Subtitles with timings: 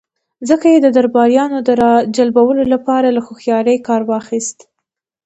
[0.49, 4.59] ځکه يې د درباريانو د را جلبولو له پاره له هوښياری کار واخيست.